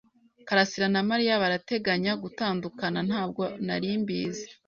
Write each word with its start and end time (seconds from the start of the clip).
"karasira 0.47 0.87
na 0.93 1.01
Mariya 1.09 1.41
barateganya 1.43 2.11
gutandukana." 2.23 2.99
"Ntabwo 3.09 3.41
nari 3.65 3.89
mbizi." 4.01 4.47